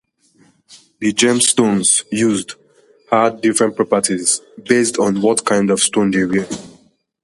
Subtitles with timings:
[0.97, 2.55] The gemstones used
[3.11, 6.47] had different properties based on what kind of stone they were.